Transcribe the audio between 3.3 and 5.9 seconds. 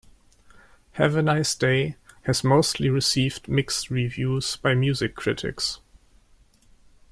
mixed reviews by music critics.